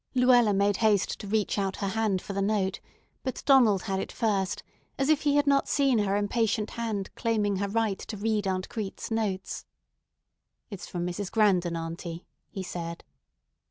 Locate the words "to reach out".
1.19-1.75